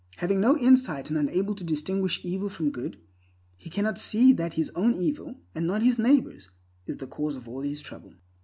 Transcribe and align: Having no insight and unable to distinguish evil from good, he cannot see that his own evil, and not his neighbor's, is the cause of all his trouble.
Having 0.17 0.41
no 0.41 0.57
insight 0.57 1.11
and 1.11 1.19
unable 1.19 1.53
to 1.53 1.63
distinguish 1.63 2.21
evil 2.23 2.49
from 2.49 2.71
good, 2.71 2.97
he 3.55 3.69
cannot 3.69 3.99
see 3.99 4.33
that 4.33 4.53
his 4.55 4.71
own 4.71 4.95
evil, 4.95 5.35
and 5.53 5.67
not 5.67 5.83
his 5.83 5.99
neighbor's, 5.99 6.49
is 6.87 6.97
the 6.97 7.05
cause 7.05 7.35
of 7.35 7.47
all 7.47 7.61
his 7.61 7.81
trouble. 7.81 8.15